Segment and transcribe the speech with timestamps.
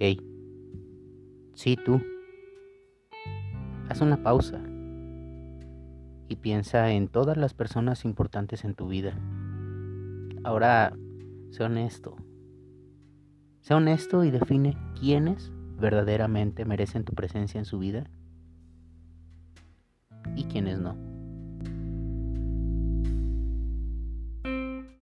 [0.00, 0.20] Hey,
[1.54, 2.00] sí tú.
[3.88, 4.60] Haz una pausa
[6.28, 9.18] y piensa en todas las personas importantes en tu vida.
[10.44, 10.96] Ahora,
[11.50, 12.16] sé honesto.
[13.60, 18.10] Sé honesto y define quiénes verdaderamente merecen tu presencia en su vida
[20.36, 21.07] y quiénes no.